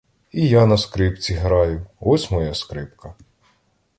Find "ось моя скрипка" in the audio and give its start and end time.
1.99-3.15